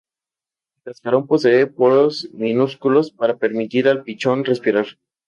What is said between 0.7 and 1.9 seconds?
El cascarón posee